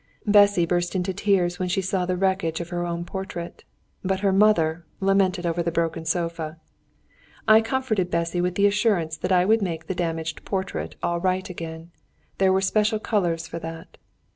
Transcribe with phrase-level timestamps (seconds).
[0.25, 3.63] Bessy burst into tears when she saw the wreckage of her own portrait,
[4.03, 6.59] but her mother lamented over the broken sofa.
[7.47, 11.47] I comforted Bessy with the assurance that I would make the damaged portrait all right
[11.47, 11.91] again
[12.39, 13.99] there were special colours for that.